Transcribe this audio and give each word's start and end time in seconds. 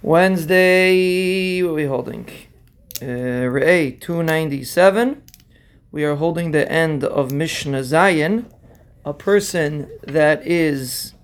Wednesday, 0.00 1.60
what 1.60 1.70
are 1.70 1.74
we 1.74 1.84
holding? 1.86 2.28
Uh, 3.02 3.50
Re'eh 3.50 4.00
297. 4.00 5.20
We 5.90 6.04
are 6.04 6.14
holding 6.14 6.52
the 6.52 6.70
end 6.70 7.02
of 7.02 7.32
Mishnah 7.32 7.80
Zayin. 7.80 8.44
A 9.04 9.12
person 9.12 9.90
that 10.04 10.46
is 10.46 11.14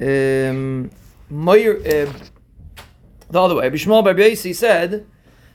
um, 0.00 0.90
uh, 1.30 1.44
the 1.46 2.12
other 3.32 3.54
way. 3.54 3.70
Bishmal 3.70 4.02
Bar 4.02 4.14
Yosi 4.14 4.56
said 4.56 5.06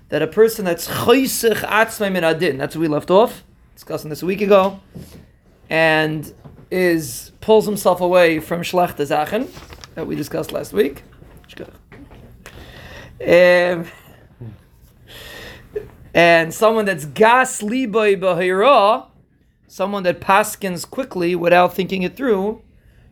that 0.08 0.22
a 0.22 0.28
person 0.28 0.64
that's 0.64 0.88
chaysich 0.88 1.58
atzmai 1.58 2.10
min 2.10 2.24
adin, 2.24 2.58
that's 2.58 2.74
what 2.74 2.82
we 2.82 2.88
left 2.88 3.12
off, 3.12 3.44
discussing 3.76 4.10
this 4.10 4.24
a 4.24 4.26
week 4.26 4.40
ago, 4.40 4.80
and 5.70 6.34
is 6.72 7.34
pulls 7.42 7.66
himself 7.66 8.00
away 8.00 8.40
from 8.40 8.62
shlech 8.62 8.96
zachen 8.96 9.50
that 9.96 10.08
we 10.08 10.16
discussed 10.16 10.54
last 10.54 10.72
week. 10.72 11.04
Um, 13.22 13.88
and 16.14 16.54
someone 16.54 16.86
that's 16.86 17.06
gas 17.06 17.62
liboy 17.62 18.20
bahira, 18.20 19.08
someone 19.68 20.04
that 20.04 20.20
paskins 20.20 20.90
quickly 20.90 21.36
without 21.36 21.74
thinking 21.74 22.04
it 22.04 22.16
through, 22.16 22.62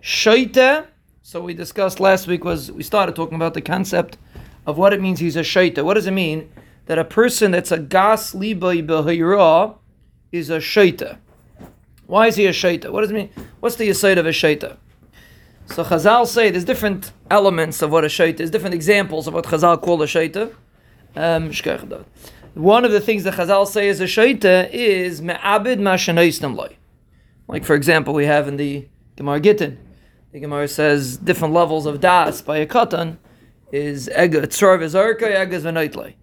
shaita. 0.02 0.88
So 1.22 1.42
we 1.42 1.54
discussed 1.54 2.00
last 2.00 2.28
week 2.28 2.44
was 2.44 2.72
we 2.72 2.84
started 2.84 3.16
talking 3.16 3.36
about 3.36 3.54
the 3.54 3.62
concept 3.62 4.18
of 4.66 4.78
what 4.78 4.94
it 4.94 5.02
means 5.02 5.20
he's 5.20 5.36
a 5.36 5.42
shaita. 5.42 5.84
What 5.84 5.96
does 5.96 6.08
it 6.08 6.12
mean 6.12 6.52
that 6.86 7.00
a 7.00 7.06
person 7.06 7.52
that's 7.52 7.72
a 7.72 7.80
gas 7.80 8.34
liboy 8.34 8.86
bahira 8.86 9.78
is 10.32 10.50
a 10.50 10.58
shaita? 10.58 11.18
Why 12.06 12.28
is 12.28 12.36
he 12.36 12.46
a 12.46 12.52
shaita? 12.52 12.92
What 12.92 13.02
does 13.02 13.12
it 13.12 13.14
mean? 13.14 13.30
What's 13.62 13.78
the 13.78 13.90
aside 13.90 14.18
of 14.18 14.26
a 14.26 14.30
shaita? 14.30 14.78
So 15.68 15.84
Chazal 15.84 16.28
say 16.28 16.50
there's 16.52 16.66
different 16.66 17.12
elements 17.30 17.82
of 17.82 17.92
what 17.92 18.04
a 18.04 18.08
shaita 18.08 18.42
is, 18.42 18.52
different 18.52 18.76
examples 18.76 19.28
of 19.28 19.34
what 19.34 19.46
Chazal 19.46 19.82
call 19.82 20.02
a 20.02 20.06
shaita. 20.06 20.54
Um, 21.16 21.52
one 22.54 22.84
of 22.84 22.92
the 22.92 23.00
things 23.00 23.24
that 23.24 23.36
Chazal 23.36 23.66
say 23.68 23.88
is 23.88 24.02
a 24.02 24.06
shaita 24.06 24.70
is 24.72 25.22
me'abid 25.22 26.56
loy. 26.56 26.76
Like 27.48 27.64
for 27.64 27.76
example, 27.76 28.14
we 28.14 28.26
have 28.26 28.48
in 28.48 28.58
the 28.58 28.88
Gemara 29.16 29.40
Gittin, 29.40 29.78
the 30.32 30.40
Gemara 30.40 30.68
says 30.68 31.18
different 31.18 31.54
levels 31.54 31.86
of 31.86 32.00
das 32.00 32.42
by 32.42 32.58
a 32.58 32.66
katan 32.66 33.18
is 33.72 34.10
tzorv 34.10 34.80
ezarka 34.82 35.24
egas 35.24 35.64
v'noitlay. 35.64 36.16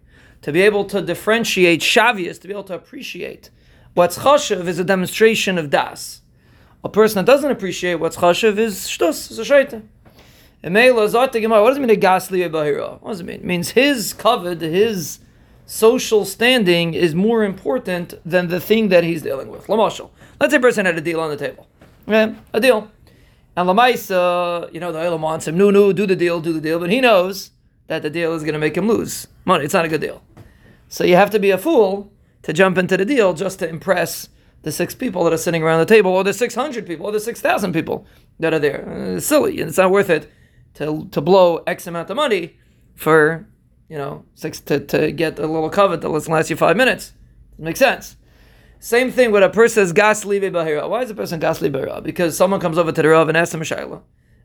To 0.43 0.53
be 0.53 0.63
able 0.63 0.85
to 0.87 1.03
differentiate 1.03 1.81
shavias, 1.81 2.41
to 2.41 2.49
be 2.49 2.55
able 2.55 2.65
to 2.65 2.75
appreciate 2.75 3.51
what's 3.95 4.19
chashav 4.19 4.67
is 4.67 4.79
a 4.79 4.85
demonstration 4.85 5.59
of 5.59 5.71
das. 5.71 6.23
A 6.85 6.89
person 6.89 7.17
that 7.17 7.27
doesn't 7.31 7.51
appreciate 7.51 7.97
what's 7.97 8.17
chashav 8.17 8.57
is 8.59 8.87
shtus, 8.87 9.31
is 9.31 9.39
a 9.39 9.43
shaita. 9.43 9.83
What 10.61 10.73
does 10.73 11.77
it 11.77 11.81
mean 11.81 11.91
a 11.91 11.97
gasli 11.97 12.49
bahira? 12.51 13.01
What 13.01 13.11
does 13.11 13.21
it 13.21 13.27
mean? 13.27 13.41
It 13.41 13.45
means 13.45 13.71
his 13.71 14.13
covered, 14.13 14.61
his 14.61 15.21
social 15.67 16.25
standing 16.25 16.95
is 16.95 17.15
more 17.15 17.45
important 17.45 18.15
than 18.25 18.49
the 18.49 18.61
thing 18.61 18.89
that 18.89 19.05
he's 19.05 19.23
dealing 19.23 19.49
with. 19.49 19.69
Let's 19.69 19.99
say 19.99 20.57
a 20.57 20.61
person 20.61 20.87
had 20.87 20.97
a 20.97 21.01
deal 21.01 21.21
on 21.21 21.31
the 21.31 21.37
table. 21.37 21.67
Okay? 22.09 22.35
A 22.53 22.61
deal. 22.61 22.91
And 23.57 23.69
Lamaisa, 23.69 24.73
you 24.73 24.81
know, 24.81 24.93
the 24.93 24.99
Olam 24.99 25.21
wants 25.21 25.47
him, 25.49 25.59
no, 25.59 25.71
no, 25.71 25.93
do 25.93 26.07
the 26.07 26.17
deal, 26.17 26.41
do 26.41 26.53
the 26.53 26.61
deal, 26.61 26.79
but 26.79 26.91
he 26.91 27.01
knows 27.01 27.51
that 27.89 28.03
the 28.03 28.11
deal 28.11 28.35
is 28.35 28.43
going 28.43 28.55
to 28.55 28.59
make 28.59 28.77
him 28.77 28.87
lose 28.87 29.27
money. 29.45 29.65
It's 29.65 29.75
not 29.75 29.85
a 29.85 29.89
good 29.89 30.01
deal. 30.01 30.23
So 30.89 31.05
you 31.05 31.17
have 31.17 31.31
to 31.31 31.39
be 31.39 31.51
a 31.51 31.59
fool 31.59 32.13
to 32.43 32.53
jump 32.53 32.79
into 32.79 32.97
the 32.97 33.05
deal 33.05 33.35
just 33.35 33.59
to 33.59 33.69
impress 33.69 34.29
the 34.63 34.73
six 34.73 34.95
people 34.95 35.25
that 35.25 35.33
are 35.33 35.39
sitting 35.39 35.63
around 35.63 35.79
the 35.81 35.87
table, 35.87 36.11
or 36.11 36.25
the 36.25 36.33
600 36.33 36.87
people, 36.87 37.07
or 37.07 37.13
the 37.13 37.21
6,000 37.21 37.73
people 37.73 38.07
that 38.41 38.53
are 38.53 38.59
there. 38.59 38.89
Uh, 38.89 39.17
it's 39.17 39.27
silly, 39.27 39.61
and 39.61 39.69
it's 39.69 39.79
not 39.79 39.91
worth 39.91 40.11
it 40.11 40.31
to, 40.75 41.09
to 41.11 41.21
blow 41.21 41.59
X 41.67 41.87
amount 41.87 42.11
of 42.11 42.17
money 42.17 42.57
for, 42.95 43.47
you 43.89 43.97
know, 43.97 44.25
six 44.35 44.61
to, 44.61 44.81
to 44.81 45.13
get 45.13 45.39
a 45.39 45.47
little 45.47 45.71
covet 45.71 46.01
that 46.01 46.09
last 46.09 46.51
you 46.51 46.57
five 46.57 46.77
minutes. 46.77 47.13
It 47.59 47.65
makes 47.65 47.79
sense. 47.79 48.17
Same 48.81 49.11
thing 49.11 49.33
with 49.33 49.43
a 49.43 49.49
person 49.49 49.75
says 49.75 49.93
gas 49.93 50.25
bahira. 50.25 50.89
Why 50.89 51.03
is 51.03 51.11
a 51.11 51.15
person 51.15 51.41
gas 51.41 51.59
bahira? 51.59 52.03
Because 52.03 52.37
someone 52.37 52.61
comes 52.61 52.79
over 52.79 52.93
to 52.93 53.03
the 53.03 53.09
Rav 53.09 53.29
and 53.29 53.37
asks 53.37 53.55
him 53.55 53.63
a 53.63 53.65
shayla. 53.65 54.03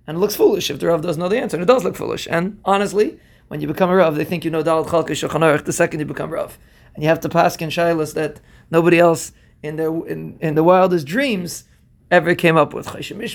And 0.07 0.17
it 0.17 0.19
looks 0.19 0.35
foolish 0.35 0.69
if 0.69 0.79
the 0.79 0.87
Rav 0.87 1.01
doesn't 1.01 1.19
know 1.19 1.29
the 1.29 1.37
answer. 1.37 1.55
And 1.55 1.63
it 1.63 1.67
does 1.67 1.83
look 1.83 1.95
foolish. 1.95 2.27
And 2.29 2.59
honestly, 2.65 3.19
when 3.47 3.61
you 3.61 3.67
become 3.67 3.91
a 3.91 3.95
Rav, 3.95 4.15
they 4.15 4.25
think 4.25 4.43
you 4.43 4.51
know 4.51 4.63
Dalad 4.63 4.87
Chalka 4.87 5.09
Shulchan 5.09 5.63
the 5.63 5.73
second 5.73 5.99
you 5.99 6.05
become 6.05 6.31
Rav. 6.31 6.57
And 6.95 7.03
you 7.03 7.09
have 7.09 7.19
to 7.21 7.29
pass 7.29 7.55
in 7.57 7.69
shaylas 7.69 8.13
that 8.15 8.39
nobody 8.71 8.99
else 8.99 9.31
in 9.63 9.77
their 9.77 9.89
in, 10.05 10.37
in 10.39 10.55
the 10.55 10.63
wildest 10.63 11.07
dreams 11.07 11.63
ever 12.11 12.35
came 12.35 12.57
up 12.57 12.73
with 12.73 12.85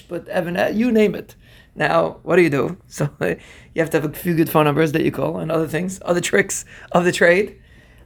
but 0.09 0.29
Evan, 0.29 0.57
uh, 0.57 0.71
you 0.73 0.93
name 0.93 1.17
it. 1.17 1.35
Now, 1.75 2.19
what 2.23 2.37
do 2.37 2.43
you 2.43 2.51
do? 2.51 2.77
So 2.87 3.11
uh, 3.21 3.35
you 3.75 3.83
have 3.83 3.91
to 3.91 4.01
have 4.01 4.11
a 4.11 4.15
few 4.15 4.37
good 4.37 4.51
phone 4.51 4.67
numbers 4.67 4.93
that 4.93 5.03
you 5.03 5.11
call 5.11 5.39
and 5.39 5.51
other 5.51 5.67
things, 5.67 6.01
other 6.05 6.21
tricks 6.21 6.65
of 6.93 7.05
the 7.05 7.13
trade. 7.13 7.61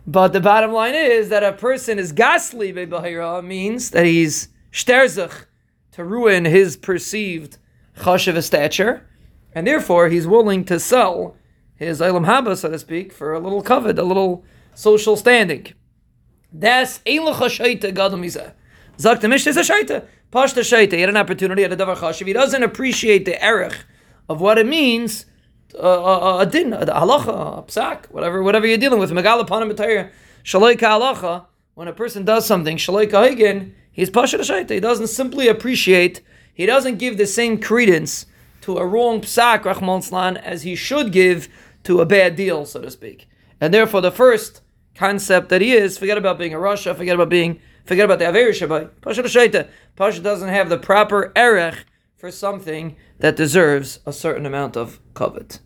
But 0.06 0.32
the 0.32 0.40
bottom 0.40 0.72
line 0.72 0.94
is 0.94 1.28
that 1.28 1.44
a 1.44 1.52
person 1.52 1.98
is 1.98 2.12
gasli 2.12 2.74
be'bahira 2.74 3.44
means 3.44 3.90
that 3.90 4.06
he's 4.06 4.48
shterzuch 4.72 5.46
to 5.92 6.04
ruin 6.04 6.44
his 6.44 6.76
perceived 6.76 7.58
chashiv 7.98 8.42
stature, 8.42 9.06
and 9.54 9.66
therefore 9.66 10.08
he's 10.08 10.26
willing 10.26 10.64
to 10.64 10.80
sell 10.80 11.36
his 11.74 12.00
ilam 12.00 12.26
haba, 12.26 12.56
so 12.56 12.70
to 12.70 12.78
speak, 12.78 13.12
for 13.12 13.32
a 13.32 13.38
little 13.38 13.62
covet, 13.62 13.98
a 13.98 14.02
little 14.02 14.44
social 14.74 15.16
standing. 15.16 15.66
Das 16.56 17.00
Eilacha 17.06 17.48
Shaita 17.48 17.94
Gadol 17.94 18.18
Mizah. 18.18 18.52
Zakt 18.98 19.20
the 19.20 19.28
Mishnah 19.28 19.50
is 19.50 19.56
a 19.56 19.60
Shaita. 19.60 20.04
Pashta 20.30 20.60
Shaita. 20.60 20.92
He 20.92 21.00
had 21.00 21.08
an 21.08 21.16
opportunity 21.16 21.64
at 21.64 21.72
a 21.72 21.76
Davar 21.76 21.96
Chashiv. 21.96 22.26
He 22.26 22.32
doesn't 22.32 22.62
appreciate 22.62 23.24
the 23.24 23.42
erech 23.42 23.84
of 24.28 24.40
what 24.40 24.58
it 24.58 24.66
means, 24.66 25.26
uh, 25.74 25.78
uh, 25.78 26.38
a 26.40 26.46
din, 26.46 26.72
a 26.72 26.84
halacha, 26.84 27.58
a 27.58 27.62
psak, 27.62 28.06
whatever, 28.10 28.42
whatever 28.42 28.66
you're 28.66 28.78
dealing 28.78 29.00
with. 29.00 29.10
Megala 29.10 29.46
Panim 29.46 29.72
B'Tayr, 29.72 30.10
Shaloi 30.44 30.76
halacha. 30.76 31.46
When 31.74 31.88
a 31.88 31.92
person 31.92 32.24
does 32.24 32.44
something, 32.44 32.76
Shaloi 32.76 33.10
Hagin, 33.10 33.72
he's 33.90 34.10
Pashta 34.10 34.40
Shaita. 34.40 34.70
He 34.70 34.80
doesn't 34.80 35.06
simply 35.06 35.48
appreciate, 35.48 36.20
he 36.52 36.66
doesn't 36.66 36.98
give 36.98 37.16
the 37.16 37.26
same 37.26 37.58
credence 37.58 38.26
to 38.60 38.76
a 38.76 38.86
wrong 38.86 39.22
psak, 39.22 39.62
Rachman 39.62 40.36
as 40.36 40.62
he 40.62 40.74
should 40.74 41.12
give 41.12 41.48
to 41.84 42.00
a 42.00 42.06
bad 42.06 42.36
deal, 42.36 42.66
so 42.66 42.82
to 42.82 42.90
speak. 42.90 43.26
And 43.60 43.72
therefore, 43.72 44.02
the 44.02 44.10
first 44.10 44.60
concept 44.94 45.48
that 45.48 45.60
he 45.60 45.72
is, 45.72 45.98
forget 45.98 46.18
about 46.18 46.38
being 46.38 46.54
a 46.54 46.58
Rasha, 46.58 46.94
forget 46.96 47.14
about 47.14 47.28
being, 47.28 47.60
forget 47.84 48.04
about 48.04 48.18
the 48.18 48.28
Aver 48.28 48.50
Shabbai. 48.50 48.90
Pasha. 49.00 49.68
Pasha 49.96 50.20
doesn't 50.20 50.48
have 50.48 50.68
the 50.68 50.78
proper 50.78 51.32
erech 51.36 51.86
for 52.16 52.30
something 52.30 52.96
that 53.18 53.36
deserves 53.36 54.00
a 54.06 54.12
certain 54.12 54.46
amount 54.46 54.76
of 54.76 55.00
covet. 55.14 55.60